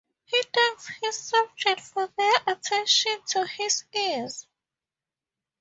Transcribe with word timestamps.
He 0.25 0.41
thanks 0.51 0.87
his 1.03 1.15
subjects 1.15 1.91
for 1.91 2.09
their 2.17 2.35
attention 2.47 3.21
to 3.27 3.45
his 3.45 3.83
ease. 3.93 4.47